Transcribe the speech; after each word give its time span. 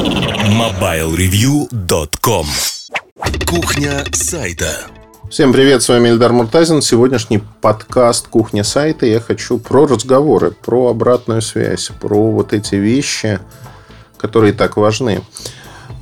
MobileReview.com 0.00 2.46
Кухня 3.46 4.02
сайта 4.12 4.86
Всем 5.28 5.52
привет, 5.52 5.82
с 5.82 5.90
вами 5.90 6.08
Эльдар 6.08 6.32
Муртазин. 6.32 6.80
Сегодняшний 6.80 7.42
подкаст 7.60 8.28
«Кухня 8.28 8.64
сайта» 8.64 9.04
я 9.04 9.20
хочу 9.20 9.58
про 9.58 9.86
разговоры, 9.86 10.52
про 10.52 10.88
обратную 10.88 11.42
связь, 11.42 11.90
про 12.00 12.30
вот 12.30 12.54
эти 12.54 12.76
вещи, 12.76 13.40
которые 14.16 14.54
так 14.54 14.78
важны. 14.78 15.20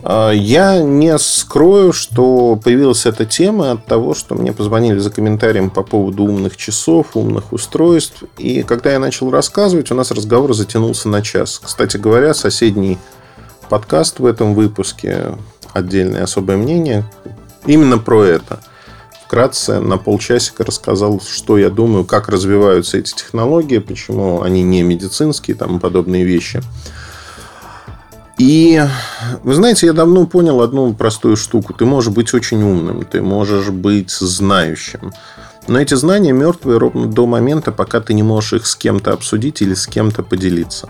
А, 0.04 0.30
я 0.30 0.80
не 0.80 1.18
скрою, 1.18 1.92
что 1.92 2.54
появилась 2.54 3.04
эта 3.04 3.24
тема 3.24 3.72
от 3.72 3.86
того, 3.86 4.14
что 4.14 4.36
мне 4.36 4.52
позвонили 4.52 4.98
за 4.98 5.10
комментарием 5.10 5.70
по 5.70 5.82
поводу 5.82 6.22
умных 6.22 6.56
часов, 6.56 7.16
умных 7.16 7.52
устройств. 7.52 8.22
И 8.36 8.62
когда 8.62 8.92
я 8.92 9.00
начал 9.00 9.32
рассказывать, 9.32 9.90
у 9.90 9.96
нас 9.96 10.12
разговор 10.12 10.54
затянулся 10.54 11.08
на 11.08 11.20
час. 11.20 11.60
Кстати 11.62 11.96
говоря, 11.96 12.32
соседний 12.32 12.96
подкаст 13.68 14.18
в 14.18 14.26
этом 14.26 14.54
выпуске, 14.54 15.36
отдельное 15.72 16.24
особое 16.24 16.56
мнение, 16.56 17.04
именно 17.66 17.98
про 17.98 18.24
это. 18.24 18.60
Вкратце 19.24 19.80
на 19.80 19.98
полчасика 19.98 20.64
рассказал, 20.64 21.20
что 21.20 21.59
я 21.59 21.68
думаю, 21.68 22.06
как 22.06 22.28
развиваются 22.28 22.96
эти 22.96 23.14
технологии, 23.14 23.78
почему 23.78 24.40
они 24.42 24.62
не 24.62 24.82
медицинские 24.82 25.54
там, 25.54 25.80
подобные 25.80 26.24
вещи. 26.24 26.62
И 28.38 28.82
вы 29.42 29.54
знаете, 29.54 29.87
я 29.87 29.92
давно 29.92 30.26
понял 30.26 30.62
одну 30.62 30.95
простую 30.95 31.37
штуку. 31.37 31.74
Ты 31.74 31.84
можешь 31.84 32.12
быть 32.12 32.32
очень 32.32 32.62
умным, 32.62 33.04
ты 33.04 33.20
можешь 33.20 33.68
быть 33.68 34.10
знающим. 34.10 35.12
Но 35.66 35.78
эти 35.78 35.95
знания 35.95 36.32
мертвые 36.32 36.78
ровно 36.78 37.06
до 37.06 37.26
момента, 37.26 37.73
пока 37.73 38.00
ты 38.00 38.14
не 38.14 38.23
можешь 38.23 38.54
их 38.54 38.66
с 38.66 38.76
кем-то 38.76 39.12
обсудить 39.12 39.60
или 39.60 39.74
с 39.74 39.87
кем-то 39.87 40.23
поделиться. 40.23 40.88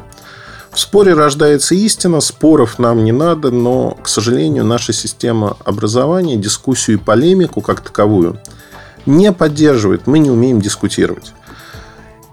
В 0.79 0.81
споре 0.81 1.13
рождается 1.13 1.75
истина, 1.75 2.21
споров 2.21 2.79
нам 2.79 3.03
не 3.03 3.11
надо, 3.11 3.51
но, 3.51 3.99
к 4.01 4.07
сожалению, 4.07 4.65
наша 4.65 4.93
система 4.93 5.57
образования 5.65 6.37
дискуссию 6.37 6.99
и 6.99 7.01
полемику 7.01 7.61
как 7.63 7.81
таковую 7.81 8.39
не 9.05 9.33
поддерживает. 9.33 10.07
Мы 10.07 10.21
не 10.21 10.31
умеем 10.31 10.61
дискутировать. 10.61 11.33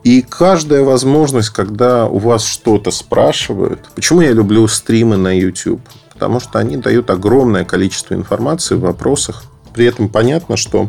И 0.04 0.22
каждая 0.22 0.84
возможность, 0.84 1.50
когда 1.50 2.06
у 2.06 2.20
вас 2.20 2.46
что-то 2.46 2.92
спрашивают, 2.92 3.80
почему 3.96 4.22
я 4.22 4.32
люблю 4.32 4.68
стримы 4.68 5.18
на 5.18 5.36
YouTube? 5.36 5.82
Потому 6.14 6.40
что 6.40 6.60
они 6.60 6.78
дают 6.78 7.10
огромное 7.10 7.66
количество 7.66 8.14
информации 8.14 8.76
в 8.76 8.82
вопросах. 8.82 9.46
При 9.74 9.88
этом 9.88 10.08
понятно, 10.08 10.56
что 10.56 10.88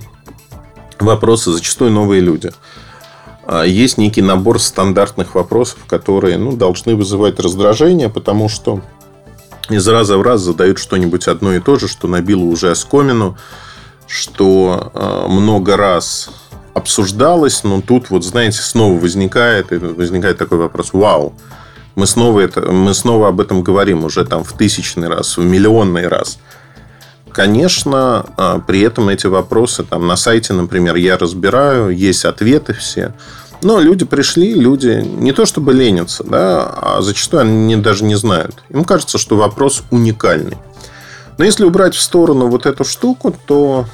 вопросы 1.00 1.52
зачастую 1.52 1.90
новые 1.90 2.20
люди. 2.20 2.50
А 3.46 3.64
есть 3.64 3.96
некий 3.96 4.22
набор 4.22 4.60
стандартных 4.60 5.34
вопросов, 5.34 5.78
которые 5.86 6.36
ну, 6.36 6.56
должны 6.56 6.96
вызывать 6.96 7.38
раздражение, 7.38 8.08
потому 8.08 8.48
что 8.48 8.80
из 9.68 9.86
раза 9.86 10.18
в 10.18 10.22
раз 10.22 10.40
задают 10.40 10.78
что-нибудь 10.78 11.28
одно 11.28 11.54
и 11.54 11.60
то 11.60 11.76
же, 11.76 11.88
что 11.88 12.08
набило 12.08 12.42
уже 12.42 12.70
оскомину, 12.70 13.36
что 14.08 14.90
э, 14.94 15.26
много 15.28 15.76
раз 15.76 16.30
обсуждалось, 16.74 17.64
но 17.64 17.80
тут 17.80 18.10
вот, 18.10 18.24
знаете, 18.24 18.60
снова 18.60 18.98
возникает, 18.98 19.70
возникает 19.70 20.38
такой 20.38 20.58
вопрос, 20.58 20.90
вау, 20.92 21.32
мы 21.94 22.06
снова, 22.06 22.40
это, 22.40 22.60
мы 22.60 22.92
снова 22.94 23.28
об 23.28 23.40
этом 23.40 23.62
говорим 23.62 24.04
уже 24.04 24.24
там 24.24 24.44
в 24.44 24.52
тысячный 24.52 25.08
раз, 25.08 25.38
в 25.38 25.44
миллионный 25.44 26.06
раз. 26.06 26.38
Конечно, 27.36 28.24
а, 28.38 28.60
при 28.60 28.80
этом 28.80 29.10
эти 29.10 29.26
вопросы 29.26 29.84
там 29.84 30.06
на 30.06 30.16
сайте, 30.16 30.54
например, 30.54 30.96
я 30.96 31.18
разбираю, 31.18 31.90
есть 31.90 32.24
ответы 32.24 32.72
все. 32.72 33.12
Но 33.60 33.78
люди 33.78 34.06
пришли, 34.06 34.54
люди 34.54 35.04
не 35.04 35.32
то 35.32 35.44
чтобы 35.44 35.74
ленятся, 35.74 36.24
да, 36.24 36.64
а 36.64 37.02
зачастую 37.02 37.42
они 37.42 37.76
даже 37.76 38.04
не 38.04 38.14
знают. 38.14 38.64
Им 38.70 38.84
кажется, 38.86 39.18
что 39.18 39.36
вопрос 39.36 39.82
уникальный. 39.90 40.56
Но 41.36 41.44
если 41.44 41.64
убрать 41.64 41.94
в 41.94 42.00
сторону 42.00 42.46
вот 42.46 42.64
эту 42.64 42.84
штуку, 42.84 43.36
то 43.44 43.84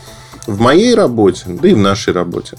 в 0.47 0.61
моей 0.61 0.95
работе, 0.95 1.43
да 1.47 1.69
и 1.69 1.75
в 1.75 1.79
нашей 1.79 2.13
работе, 2.13 2.59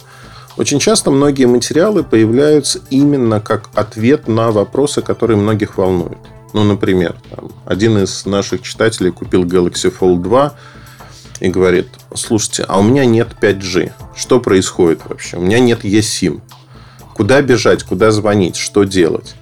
очень 0.58 0.80
часто 0.80 1.12
многие 1.12 1.46
материалы 1.46 2.04
появляются 2.04 2.82
именно 2.90 3.40
как 3.40 3.70
ответ 3.74 4.28
на 4.28 4.52
вопросы, 4.52 5.02
которые 5.02 5.38
многих 5.38 5.78
волнуют. 5.78 6.18
Ну, 6.52 6.66
например, 6.66 7.16
там, 7.34 7.52
один 7.66 7.98
из 8.00 8.26
наших 8.26 8.64
читателей 8.64 9.12
купил 9.12 9.46
Galaxy 9.46 9.90
Fold 9.98 10.22
2 10.22 10.54
и 11.40 11.50
говорит, 11.50 11.88
слушайте, 12.16 12.64
а 12.68 12.80
у 12.80 12.84
меня 12.84 13.06
нет 13.06 13.30
5G. 13.42 13.92
Что 14.16 14.40
происходит 14.40 15.02
вообще? 15.06 15.38
У 15.38 15.42
меня 15.42 15.60
нет 15.60 15.84
eSIM. 15.84 16.42
Куда 17.14 17.42
бежать, 17.42 17.84
куда 17.84 18.12
звонить, 18.12 18.56
что 18.56 18.84
делать? 18.84 19.36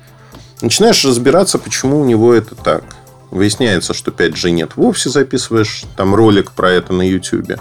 Начинаешь 0.61 1.03
разбираться, 1.05 1.57
почему 1.57 2.01
у 2.01 2.05
него 2.05 2.33
это 2.33 2.55
так. 2.55 2.83
Выясняется, 3.31 3.93
что 3.93 4.11
5G 4.11 4.51
нет 4.51 4.71
вовсе, 4.75 5.09
записываешь 5.09 5.83
там 5.95 6.13
ролик 6.13 6.51
про 6.51 6.71
это 6.71 6.93
на 6.93 7.07
YouTube. 7.07 7.59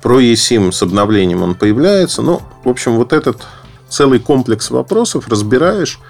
Про 0.00 0.20
eSIM 0.20 0.72
с 0.72 0.82
обновлением 0.82 1.42
он 1.42 1.54
появляется. 1.54 2.22
Ну, 2.22 2.42
в 2.64 2.68
общем, 2.68 2.96
вот 2.96 3.12
этот 3.12 3.42
целый 3.88 4.18
комплекс 4.18 4.70
вопросов 4.70 5.28
разбираешь. 5.28 6.00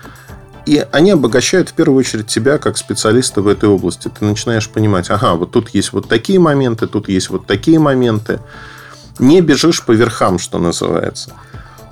И 0.65 0.87
они 0.93 1.11
обогащают 1.11 1.71
в 1.71 1.73
первую 1.73 1.99
очередь 1.99 2.29
тебя 2.29 2.59
как 2.59 2.79
специалиста 2.79 3.43
в 3.43 3.49
этой 3.49 3.69
области. 3.69 4.09
Ты 4.09 4.25
начинаешь 4.25 4.69
понимать, 4.69 5.11
ага, 5.11 5.35
вот 5.35 5.51
тут 5.51 5.71
есть 5.71 5.93
вот 5.93 6.09
такие 6.09 6.39
моменты, 6.39 6.87
тут 6.87 7.09
есть 7.09 7.31
вот 7.31 7.47
такие 7.47 7.79
моменты. 7.79 8.41
Не 9.19 9.41
бежишь 9.41 9.83
по 9.83 9.93
верхам, 9.93 10.39
что 10.39 10.59
называется. 10.59 11.33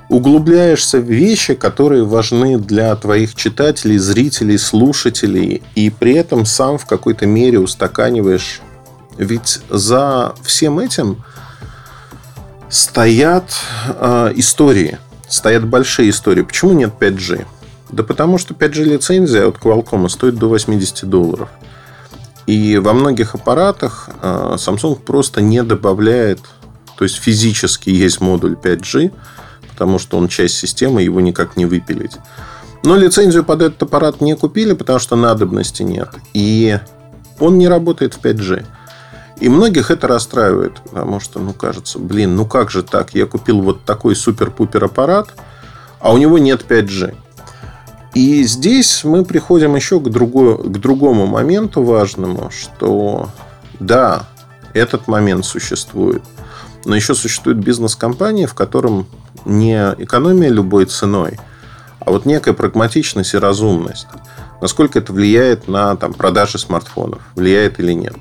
Углубляешься 0.08 0.98
в 0.98 1.04
вещи, 1.04 1.54
которые 1.54 2.04
важны 2.04 2.58
для 2.58 2.94
твоих 2.96 3.34
читателей, 3.34 3.98
зрителей, 3.98 4.58
слушателей. 4.58 5.62
И 5.74 5.90
при 5.90 6.14
этом 6.14 6.46
сам 6.46 6.78
в 6.78 6.86
какой-то 6.86 7.26
мере 7.26 7.58
устаканиваешь. 7.58 8.60
Ведь 9.18 9.60
за 9.68 10.34
всем 10.42 10.78
этим 10.78 11.22
стоят 12.68 13.52
э, 13.88 14.32
истории. 14.36 14.98
Стоят 15.28 15.66
большие 15.66 16.10
истории. 16.10 16.42
Почему 16.42 16.72
нет 16.72 16.92
5G? 16.98 17.46
Да 17.92 18.02
потому 18.02 18.38
что 18.38 18.54
5G 18.54 18.84
лицензия 18.84 19.46
от 19.46 19.58
Qualcomm 19.58 20.08
стоит 20.08 20.36
до 20.36 20.48
80 20.48 21.08
долларов. 21.08 21.48
И 22.46 22.78
во 22.78 22.92
многих 22.92 23.34
аппаратах 23.34 24.10
э, 24.22 24.54
Samsung 24.56 24.98
просто 25.00 25.40
не 25.40 25.62
добавляет, 25.62 26.40
то 26.96 27.04
есть 27.04 27.16
физически 27.16 27.90
есть 27.90 28.20
модуль 28.20 28.56
5G, 28.60 29.12
потому 29.70 29.98
что 29.98 30.18
он 30.18 30.28
часть 30.28 30.56
системы, 30.56 31.02
его 31.02 31.20
никак 31.20 31.56
не 31.56 31.66
выпилить. 31.66 32.16
Но 32.82 32.96
лицензию 32.96 33.44
под 33.44 33.62
этот 33.62 33.82
аппарат 33.82 34.20
не 34.20 34.34
купили, 34.36 34.72
потому 34.72 34.98
что 34.98 35.16
надобности 35.16 35.82
нет. 35.82 36.08
И 36.32 36.78
он 37.38 37.58
не 37.58 37.68
работает 37.68 38.14
в 38.14 38.20
5G. 38.20 38.64
И 39.40 39.48
многих 39.48 39.90
это 39.90 40.06
расстраивает, 40.06 40.80
потому 40.82 41.20
что, 41.20 41.38
ну, 41.40 41.52
кажется, 41.52 41.98
блин, 41.98 42.36
ну 42.36 42.46
как 42.46 42.70
же 42.70 42.82
так? 42.82 43.14
Я 43.14 43.26
купил 43.26 43.60
вот 43.62 43.84
такой 43.84 44.14
супер-пупер 44.14 44.84
аппарат, 44.84 45.28
а 45.98 46.12
у 46.12 46.18
него 46.18 46.38
нет 46.38 46.64
5G. 46.68 47.14
И 48.14 48.42
здесь 48.42 49.04
мы 49.04 49.24
приходим 49.24 49.76
еще 49.76 50.00
к, 50.00 50.08
другой, 50.08 50.58
к 50.58 50.78
другому 50.78 51.26
моменту 51.26 51.82
важному, 51.82 52.50
что 52.50 53.28
да, 53.78 54.28
этот 54.74 55.06
момент 55.06 55.44
существует, 55.44 56.22
но 56.84 56.96
еще 56.96 57.14
существует 57.14 57.58
бизнес-компания, 57.58 58.46
в 58.46 58.54
котором 58.54 59.06
не 59.44 59.94
экономия 59.98 60.48
любой 60.48 60.86
ценой, 60.86 61.38
а 62.00 62.10
вот 62.10 62.26
некая 62.26 62.52
прагматичность 62.52 63.34
и 63.34 63.38
разумность. 63.38 64.08
Насколько 64.60 64.98
это 64.98 65.12
влияет 65.12 65.68
на 65.68 65.96
там, 65.96 66.12
продажи 66.12 66.58
смартфонов, 66.58 67.22
влияет 67.34 67.78
или 67.78 67.92
нет. 67.92 68.16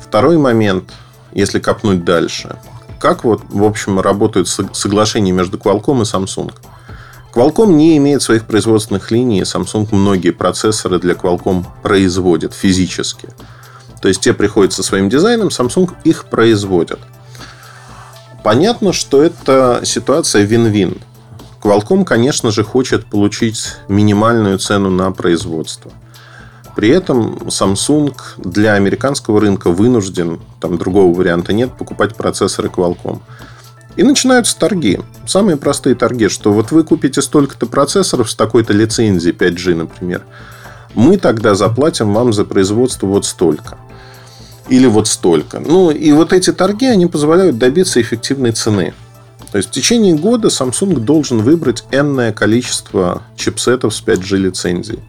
Второй 0.00 0.38
момент, 0.38 0.92
если 1.32 1.60
копнуть 1.60 2.04
дальше. 2.04 2.56
Как 2.98 3.24
вот, 3.24 3.42
в 3.50 3.62
общем, 3.62 4.00
работают 4.00 4.48
соглашения 4.48 5.32
между 5.32 5.58
Qualcomm 5.58 6.00
и 6.00 6.04
Samsung? 6.04 6.52
Qualcomm 7.36 7.74
не 7.74 7.98
имеет 7.98 8.22
своих 8.22 8.46
производственных 8.46 9.10
линий, 9.10 9.42
Samsung 9.42 9.88
многие 9.92 10.30
процессоры 10.30 10.98
для 10.98 11.12
Qualcomm 11.12 11.66
производит 11.82 12.54
физически. 12.54 13.28
То 14.00 14.08
есть, 14.08 14.22
те 14.22 14.32
приходят 14.32 14.72
со 14.72 14.82
своим 14.82 15.10
дизайном, 15.10 15.48
Samsung 15.48 15.90
их 16.04 16.30
производит. 16.30 16.98
Понятно, 18.42 18.94
что 18.94 19.22
это 19.22 19.82
ситуация 19.84 20.44
вин-вин. 20.44 20.96
Qualcomm, 21.62 22.04
конечно 22.04 22.50
же, 22.50 22.64
хочет 22.64 23.04
получить 23.04 23.74
минимальную 23.88 24.58
цену 24.58 24.88
на 24.88 25.12
производство– 25.12 25.92
при 26.76 26.90
этом 26.90 27.36
Samsung 27.46 28.14
для 28.36 28.74
американского 28.74 29.40
рынка 29.40 29.70
вынужден, 29.70 30.40
там 30.60 30.76
другого 30.76 31.16
варианта 31.16 31.54
нет, 31.54 31.72
покупать 31.72 32.14
процессоры 32.14 32.68
Qualcomm. 32.68 33.20
И 33.96 34.02
начинаются 34.02 34.58
торги. 34.58 35.00
Самые 35.26 35.56
простые 35.56 35.94
торги, 35.94 36.28
что 36.28 36.52
вот 36.52 36.70
вы 36.70 36.84
купите 36.84 37.22
столько-то 37.22 37.66
процессоров 37.66 38.30
с 38.30 38.34
такой-то 38.34 38.72
лицензией 38.72 39.34
5G, 39.34 39.74
например. 39.74 40.22
Мы 40.94 41.16
тогда 41.18 41.54
заплатим 41.54 42.12
вам 42.12 42.32
за 42.32 42.44
производство 42.44 43.06
вот 43.06 43.24
столько. 43.24 43.78
Или 44.68 44.86
вот 44.86 45.08
столько. 45.08 45.60
Ну, 45.60 45.90
и 45.90 46.12
вот 46.12 46.32
эти 46.32 46.52
торги, 46.52 46.86
они 46.86 47.06
позволяют 47.06 47.58
добиться 47.58 48.00
эффективной 48.00 48.52
цены. 48.52 48.94
То 49.52 49.58
есть 49.58 49.70
в 49.70 49.72
течение 49.72 50.14
года 50.14 50.48
Samsung 50.48 50.98
должен 51.00 51.40
выбрать 51.40 51.84
энное 51.90 52.32
количество 52.32 53.22
чипсетов 53.36 53.94
с 53.94 54.02
5G 54.02 54.36
лицензией. 54.36 55.00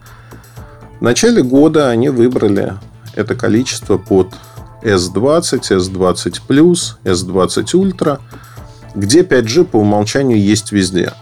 В 1.00 1.02
начале 1.02 1.42
года 1.42 1.90
они 1.90 2.08
выбрали 2.08 2.74
это 3.14 3.34
количество 3.34 3.98
под 3.98 4.28
S20, 4.82 5.60
S20 5.60 6.40
S20 7.04 7.64
Ultra, 7.74 8.20
где 8.94 9.22
5G 9.22 9.64
по 9.64 9.76
умолчанию 9.76 10.40
есть 10.40 10.72
везде. 10.72 11.12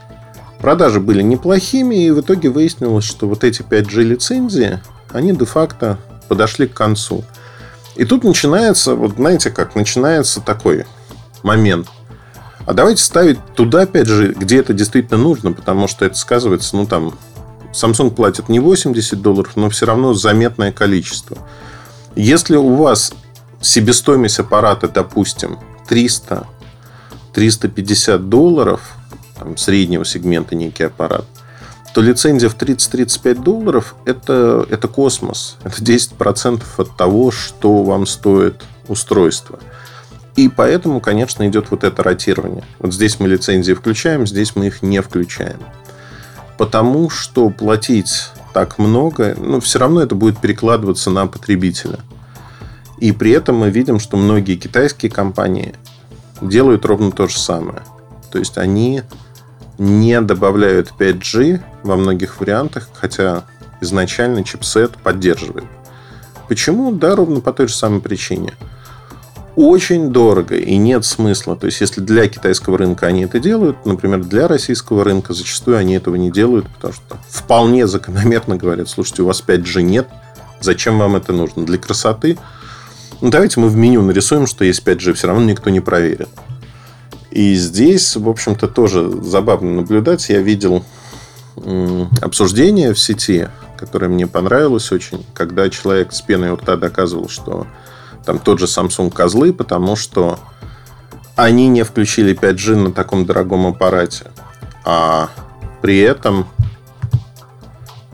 Продажи 0.58 1.00
были 1.00 1.22
неплохими, 1.22 2.06
и 2.06 2.10
в 2.10 2.20
итоге 2.20 2.48
выяснилось, 2.48 3.04
что 3.04 3.28
вот 3.28 3.44
эти 3.44 3.62
5G 3.62 4.02
лицензии, 4.02 4.80
они 5.12 5.32
де-факто 5.32 5.98
подошли 6.28 6.66
к 6.66 6.74
концу. 6.74 7.24
И 7.94 8.04
тут 8.04 8.24
начинается, 8.24 8.94
вот 8.94 9.16
знаете 9.16 9.50
как, 9.50 9.74
начинается 9.74 10.40
такой 10.40 10.86
момент. 11.42 11.88
А 12.66 12.72
давайте 12.72 13.02
ставить 13.02 13.38
туда, 13.54 13.82
опять 13.82 14.08
же, 14.08 14.32
где 14.32 14.58
это 14.58 14.72
действительно 14.72 15.18
нужно, 15.18 15.52
потому 15.52 15.86
что 15.86 16.04
это 16.04 16.16
сказывается, 16.16 16.76
ну, 16.76 16.86
там, 16.86 17.14
Samsung 17.72 18.10
платит 18.10 18.48
не 18.48 18.58
80 18.58 19.20
долларов, 19.20 19.52
но 19.54 19.70
все 19.70 19.86
равно 19.86 20.14
заметное 20.14 20.72
количество. 20.72 21.38
Если 22.16 22.56
у 22.56 22.74
вас 22.74 23.12
себестоимость 23.60 24.40
аппарата, 24.40 24.88
допустим, 24.88 25.58
300, 25.88 26.46
350 27.36 28.30
долларов, 28.30 28.80
там, 29.38 29.58
среднего 29.58 30.06
сегмента 30.06 30.54
некий 30.54 30.84
аппарат, 30.84 31.26
то 31.92 32.00
лицензия 32.00 32.48
в 32.48 32.56
30-35 32.56 33.42
долларов 33.42 33.94
это, 34.06 34.66
это 34.70 34.88
космос. 34.88 35.58
Это 35.62 35.82
10% 35.82 36.62
от 36.78 36.96
того, 36.96 37.30
что 37.30 37.82
вам 37.82 38.06
стоит 38.06 38.64
устройство. 38.88 39.58
И 40.34 40.48
поэтому, 40.48 41.00
конечно, 41.00 41.46
идет 41.46 41.70
вот 41.70 41.84
это 41.84 42.02
ротирование. 42.02 42.64
Вот 42.78 42.94
здесь 42.94 43.20
мы 43.20 43.28
лицензии 43.28 43.74
включаем, 43.74 44.26
здесь 44.26 44.56
мы 44.56 44.68
их 44.68 44.80
не 44.82 45.02
включаем. 45.02 45.60
Потому 46.56 47.10
что 47.10 47.50
платить 47.50 48.30
так 48.54 48.78
много, 48.78 49.36
ну, 49.38 49.60
все 49.60 49.78
равно 49.78 50.00
это 50.00 50.14
будет 50.14 50.40
перекладываться 50.40 51.10
на 51.10 51.26
потребителя. 51.26 51.98
И 52.96 53.12
при 53.12 53.32
этом 53.32 53.56
мы 53.56 53.68
видим, 53.68 54.00
что 54.00 54.16
многие 54.16 54.56
китайские 54.56 55.12
компании 55.12 55.74
делают 56.40 56.84
ровно 56.84 57.10
то 57.10 57.26
же 57.26 57.38
самое. 57.38 57.82
То 58.30 58.38
есть 58.38 58.58
они 58.58 59.02
не 59.78 60.20
добавляют 60.20 60.92
5G 60.98 61.60
во 61.82 61.96
многих 61.96 62.40
вариантах, 62.40 62.88
хотя 62.92 63.44
изначально 63.80 64.44
чипсет 64.44 64.96
поддерживает. 64.96 65.66
Почему? 66.48 66.92
Да, 66.92 67.16
ровно 67.16 67.40
по 67.40 67.52
той 67.52 67.68
же 67.68 67.74
самой 67.74 68.00
причине. 68.00 68.54
Очень 69.56 70.10
дорого 70.10 70.54
и 70.54 70.76
нет 70.76 71.06
смысла. 71.06 71.56
То 71.56 71.66
есть, 71.66 71.80
если 71.80 72.02
для 72.02 72.28
китайского 72.28 72.76
рынка 72.76 73.06
они 73.06 73.22
это 73.24 73.40
делают, 73.40 73.86
например, 73.86 74.22
для 74.22 74.48
российского 74.48 75.02
рынка 75.02 75.32
зачастую 75.32 75.78
они 75.78 75.94
этого 75.94 76.16
не 76.16 76.30
делают, 76.30 76.68
потому 76.68 76.92
что 76.92 77.16
вполне 77.28 77.86
закономерно 77.86 78.56
говорят, 78.56 78.88
слушайте, 78.88 79.22
у 79.22 79.26
вас 79.26 79.42
5G 79.46 79.80
нет, 79.80 80.08
зачем 80.60 80.98
вам 80.98 81.16
это 81.16 81.32
нужно? 81.32 81.64
Для 81.64 81.78
красоты? 81.78 82.36
Ну, 83.22 83.30
давайте 83.30 83.60
мы 83.60 83.68
в 83.68 83.76
меню 83.76 84.02
нарисуем, 84.02 84.46
что 84.46 84.64
есть 84.64 84.86
5G, 84.86 85.14
все 85.14 85.26
равно 85.28 85.42
никто 85.44 85.70
не 85.70 85.80
проверит. 85.80 86.28
И 87.30 87.54
здесь, 87.54 88.14
в 88.16 88.28
общем-то, 88.28 88.68
тоже 88.68 89.10
забавно 89.22 89.76
наблюдать. 89.76 90.28
Я 90.28 90.40
видел 90.40 90.84
обсуждение 92.20 92.92
в 92.92 92.98
сети, 92.98 93.48
которое 93.78 94.08
мне 94.08 94.26
понравилось 94.26 94.92
очень, 94.92 95.24
когда 95.32 95.68
человек 95.70 96.12
с 96.12 96.20
пеной 96.20 96.50
у 96.50 96.56
рта 96.56 96.76
доказывал, 96.76 97.28
что 97.28 97.66
там 98.24 98.38
тот 98.38 98.58
же 98.58 98.66
Samsung 98.66 99.10
козлы, 99.10 99.54
потому 99.54 99.96
что 99.96 100.38
они 101.36 101.68
не 101.68 101.84
включили 101.84 102.38
5G 102.38 102.76
на 102.76 102.92
таком 102.92 103.24
дорогом 103.24 103.66
аппарате. 103.66 104.26
А 104.84 105.30
при 105.80 105.98
этом 106.00 106.46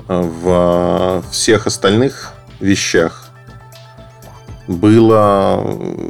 в 0.07 1.25
всех 1.31 1.67
остальных 1.67 2.35
вещах 2.61 3.22
было... 4.73 5.63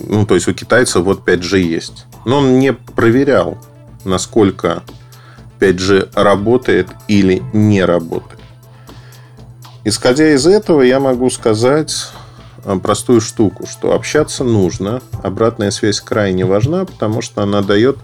Ну, 0.09 0.27
то 0.27 0.35
есть, 0.35 0.49
у 0.49 0.55
китайцев 0.55 1.05
вот 1.05 1.27
5G 1.27 1.59
есть. 1.61 2.07
Но 2.25 2.39
он 2.39 2.59
не 2.59 2.73
проверял, 2.73 3.59
насколько 4.05 4.83
5G 5.61 6.11
работает 6.15 6.89
или 7.09 7.43
не 7.53 7.85
работает. 7.85 8.41
Исходя 9.85 10.33
из 10.33 10.47
этого, 10.47 10.83
я 10.83 11.01
могу 11.01 11.29
сказать 11.31 12.09
э, 12.65 12.79
простую 12.83 13.21
штуку, 13.21 13.67
что 13.67 13.95
общаться 13.95 14.45
нужно. 14.45 15.03
Обратная 15.23 15.71
связь 15.71 16.01
крайне 16.01 16.45
важна, 16.45 16.85
потому 16.85 17.21
что 17.21 17.43
она 17.43 17.63
дает 17.63 17.99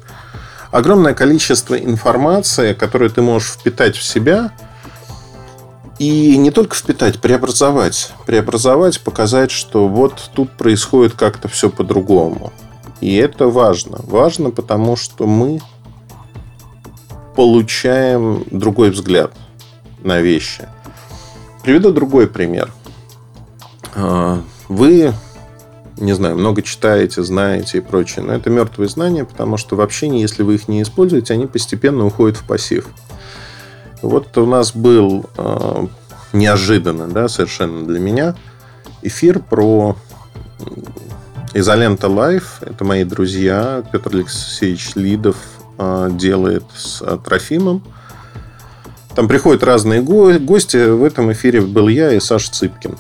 огромное 0.72 1.14
количество 1.14 1.78
информации, 1.78 2.74
которую 2.74 3.10
ты 3.10 3.22
можешь 3.22 3.50
впитать 3.50 3.96
в 3.96 4.02
себя– 4.02 4.52
и 5.98 6.36
не 6.36 6.50
только 6.50 6.76
впитать, 6.76 7.20
преобразовать. 7.20 8.12
Преобразовать, 8.26 9.00
показать, 9.00 9.50
что 9.50 9.88
вот 9.88 10.30
тут 10.34 10.50
происходит 10.52 11.14
как-то 11.14 11.48
все 11.48 11.70
по-другому. 11.70 12.52
И 13.00 13.16
это 13.16 13.48
важно. 13.48 13.98
Важно, 14.04 14.50
потому 14.50 14.96
что 14.96 15.26
мы 15.26 15.60
получаем 17.34 18.44
другой 18.50 18.90
взгляд 18.90 19.32
на 20.02 20.20
вещи. 20.20 20.68
Приведу 21.62 21.92
другой 21.92 22.28
пример. 22.28 22.72
А, 23.94 24.40
вы, 24.68 25.12
не 25.96 26.12
знаю, 26.12 26.36
много 26.36 26.62
читаете, 26.62 27.22
знаете 27.22 27.78
и 27.78 27.80
прочее, 27.80 28.24
но 28.24 28.32
это 28.32 28.50
мертвые 28.50 28.88
знания, 28.88 29.24
потому 29.24 29.56
что 29.56 29.76
в 29.76 29.80
общении, 29.80 30.20
если 30.20 30.42
вы 30.42 30.54
их 30.54 30.68
не 30.68 30.82
используете, 30.82 31.34
они 31.34 31.46
постепенно 31.46 32.06
уходят 32.06 32.36
в 32.36 32.44
пассив. 32.44 32.88
Вот 34.02 34.36
у 34.38 34.46
нас 34.46 34.74
был 34.74 35.26
э, 35.36 35.86
неожиданно, 36.32 37.08
да, 37.08 37.28
совершенно 37.28 37.84
для 37.84 37.98
меня, 37.98 38.34
эфир 39.02 39.40
про 39.40 39.96
Изолента 41.54 42.08
Live. 42.08 42.58
Это 42.60 42.84
мои 42.84 43.04
друзья. 43.04 43.82
Петр 43.90 44.14
Алексеевич 44.14 44.94
Лидов 44.94 45.36
э, 45.78 46.10
делает 46.12 46.64
с 46.74 47.02
э, 47.02 47.18
Трофимом. 47.24 47.82
Там 49.14 49.26
приходят 49.26 49.64
разные 49.64 50.00
го- 50.00 50.38
гости. 50.38 50.90
В 50.90 51.02
этом 51.02 51.32
эфире 51.32 51.60
был 51.60 51.88
я 51.88 52.12
и 52.12 52.20
Саша 52.20 52.52
Цыпкин. 52.52 52.96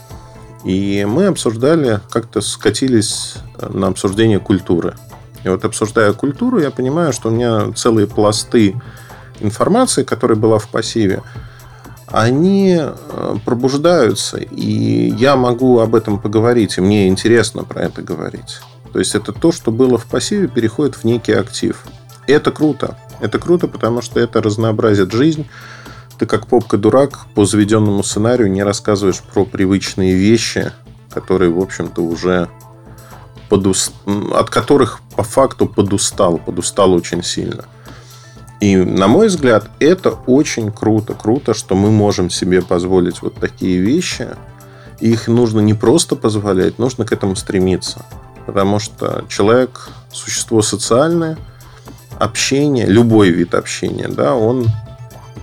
И 0.64 1.06
мы 1.08 1.26
обсуждали, 1.26 2.00
как-то 2.10 2.40
скатились 2.40 3.36
на 3.60 3.86
обсуждение 3.86 4.40
культуры. 4.40 4.96
И 5.44 5.48
вот 5.48 5.64
обсуждая 5.64 6.12
культуру, 6.12 6.58
я 6.58 6.72
понимаю, 6.72 7.12
что 7.12 7.28
у 7.28 7.32
меня 7.32 7.72
целые 7.72 8.08
пласты 8.08 8.74
информации, 9.40 10.04
которая 10.04 10.38
была 10.38 10.58
в 10.58 10.68
пассиве, 10.68 11.22
они 12.10 12.78
э, 12.78 13.36
пробуждаются, 13.44 14.38
и 14.38 15.10
я 15.10 15.36
могу 15.36 15.80
об 15.80 15.94
этом 15.94 16.18
поговорить, 16.18 16.78
и 16.78 16.80
мне 16.80 17.08
интересно 17.08 17.64
про 17.64 17.82
это 17.82 18.02
говорить. 18.02 18.60
То 18.92 18.98
есть 18.98 19.14
это 19.14 19.32
то, 19.32 19.52
что 19.52 19.70
было 19.70 19.98
в 19.98 20.06
пассиве, 20.06 20.48
переходит 20.48 20.96
в 20.96 21.04
некий 21.04 21.32
актив. 21.32 21.84
И 22.26 22.32
это 22.32 22.50
круто. 22.50 22.96
Это 23.20 23.38
круто, 23.38 23.68
потому 23.68 24.00
что 24.00 24.20
это 24.20 24.40
разнообразит 24.40 25.12
жизнь. 25.12 25.46
Ты 26.18 26.26
как 26.26 26.46
попка-дурак 26.46 27.26
по 27.34 27.44
заведенному 27.44 28.02
сценарию 28.02 28.50
не 28.50 28.62
рассказываешь 28.62 29.20
про 29.20 29.44
привычные 29.44 30.14
вещи, 30.14 30.72
которые, 31.12 31.50
в 31.50 31.60
общем-то, 31.60 32.02
уже 32.02 32.48
подуст... 33.48 33.92
от 34.34 34.50
которых 34.50 35.00
по 35.16 35.22
факту 35.22 35.66
подустал, 35.66 36.38
подустал 36.38 36.92
очень 36.92 37.22
сильно. 37.22 37.64
И, 38.60 38.76
на 38.76 39.06
мой 39.06 39.28
взгляд, 39.28 39.70
это 39.78 40.10
очень 40.10 40.72
круто. 40.72 41.14
Круто, 41.14 41.54
что 41.54 41.76
мы 41.76 41.90
можем 41.90 42.28
себе 42.28 42.60
позволить 42.60 43.22
вот 43.22 43.34
такие 43.34 43.78
вещи. 43.78 44.28
их 45.00 45.28
нужно 45.28 45.60
не 45.60 45.74
просто 45.74 46.16
позволять, 46.16 46.78
нужно 46.78 47.04
к 47.04 47.12
этому 47.12 47.36
стремиться. 47.36 48.04
Потому 48.46 48.80
что 48.80 49.24
человек– 49.28 49.90
существо 50.12 50.60
социальное, 50.60 51.38
общение, 52.18 52.86
любой 52.86 53.30
вид 53.30 53.54
общения, 53.54 54.08
да, 54.08 54.34
он, 54.34 54.66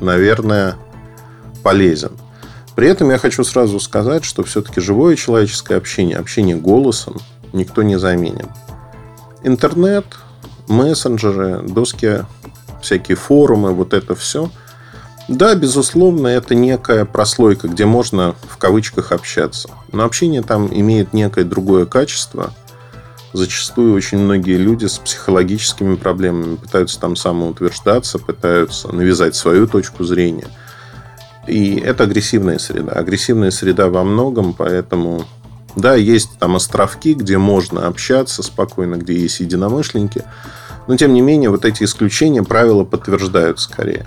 наверное, 0.01 0.75
полезен. 1.63 2.11
При 2.75 2.89
этом 2.89 3.09
я 3.11 3.17
хочу 3.17 3.45
сразу 3.45 3.79
сказать, 3.79 4.25
что 4.25 4.43
все-таки 4.43 4.81
живое 4.81 5.15
человеческое 5.15 5.77
общение, 5.77 6.17
общение 6.17 6.57
голосом 6.57 7.17
никто 7.53 7.83
не 7.83 7.97
заменит. 7.97 8.47
Интернет, 9.43 10.05
мессенджеры, 10.67 11.61
доски 11.61 12.25
всякие 12.85 13.17
форумы, 13.17 13.73
вот 13.73 13.93
это 13.93 14.15
все. 14.15 14.49
Да, 15.27 15.55
безусловно, 15.55 16.27
это 16.27 16.53
некая 16.53 17.03
прослойка, 17.05 17.67
где 17.67 17.85
можно 17.85 18.35
в 18.47 18.57
кавычках 18.57 19.11
общаться. 19.11 19.69
Но 19.91 20.03
общение 20.03 20.43
там 20.43 20.67
имеет 20.71 21.13
некое 21.13 21.43
другое 21.43 21.85
качество. 21.85 22.53
Зачастую 23.33 23.95
очень 23.95 24.19
многие 24.19 24.57
люди 24.57 24.85
с 24.85 24.99
психологическими 24.99 25.95
проблемами 25.95 26.55
пытаются 26.55 26.99
там 26.99 27.15
самоутверждаться, 27.15 28.19
пытаются 28.19 28.93
навязать 28.93 29.35
свою 29.35 29.67
точку 29.67 30.03
зрения. 30.03 30.47
И 31.47 31.75
это 31.75 32.03
агрессивная 32.03 32.59
среда. 32.59 32.93
Агрессивная 32.93 33.51
среда 33.51 33.89
во 33.89 34.03
многом, 34.03 34.53
поэтому 34.53 35.25
да, 35.75 35.95
есть 35.95 36.37
там 36.39 36.55
островки, 36.55 37.13
где 37.13 37.37
можно 37.37 37.87
общаться 37.87 38.41
спокойно, 38.43 38.95
где 38.95 39.13
есть 39.13 39.41
единомышленники. 39.41 40.23
Но, 40.87 40.95
тем 40.95 41.13
не 41.13 41.21
менее, 41.21 41.49
вот 41.49 41.65
эти 41.65 41.83
исключения 41.83 42.43
правила 42.43 42.83
подтверждают 42.83 43.59
скорее. 43.59 44.05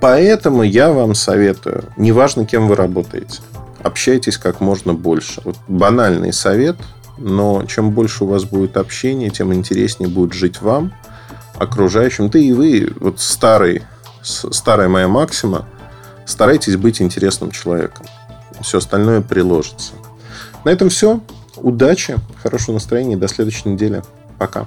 Поэтому 0.00 0.62
я 0.62 0.92
вам 0.92 1.14
советую, 1.14 1.84
неважно, 1.96 2.46
кем 2.46 2.68
вы 2.68 2.74
работаете, 2.74 3.40
общайтесь 3.82 4.38
как 4.38 4.60
можно 4.60 4.94
больше. 4.94 5.42
Вот 5.44 5.56
банальный 5.68 6.32
совет, 6.32 6.76
но 7.18 7.64
чем 7.66 7.90
больше 7.90 8.24
у 8.24 8.26
вас 8.26 8.44
будет 8.44 8.78
общения, 8.78 9.28
тем 9.28 9.52
интереснее 9.52 10.08
будет 10.08 10.32
жить 10.32 10.62
вам, 10.62 10.92
окружающим. 11.58 12.30
Ты 12.30 12.42
и 12.42 12.52
вы, 12.52 12.92
вот 12.98 13.20
старый, 13.20 13.82
старая 14.22 14.88
моя 14.88 15.06
максима, 15.06 15.66
старайтесь 16.24 16.76
быть 16.76 17.02
интересным 17.02 17.50
человеком. 17.50 18.06
Все 18.62 18.78
остальное 18.78 19.20
приложится. 19.20 19.92
На 20.64 20.70
этом 20.70 20.88
все. 20.88 21.20
Удачи, 21.56 22.16
хорошего 22.42 22.74
настроения. 22.74 23.16
До 23.16 23.28
следующей 23.28 23.68
недели. 23.68 24.02
Пока. 24.38 24.66